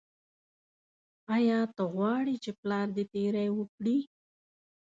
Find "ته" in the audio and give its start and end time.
1.75-1.83